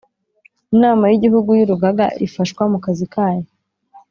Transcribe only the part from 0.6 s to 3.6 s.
Inama y Igihugu y Urugaga ifashwa mu kazi kayo